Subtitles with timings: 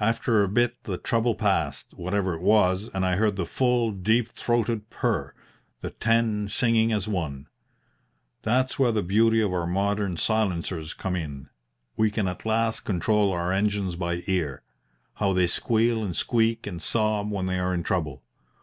[0.00, 4.30] After a bit the trouble passed, whatever it was, and I heard the full, deep
[4.30, 5.34] throated purr
[5.82, 7.48] the ten singing as one.
[8.40, 11.50] That's where the beauty of our modern silencers comes in.
[11.98, 14.62] We can at last control our engines by ear.
[15.16, 18.22] How they squeal and squeak and sob when they are in trouble!